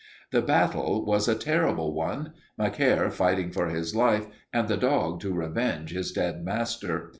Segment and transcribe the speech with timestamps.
[0.31, 5.31] "The battle was a terrible one, Macaire fighting for his life and the dog to
[5.31, 7.09] revenge his dead master.